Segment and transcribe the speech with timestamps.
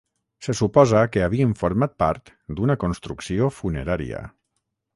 [0.45, 4.27] Se suposa que havien format part d'una construcció funerària.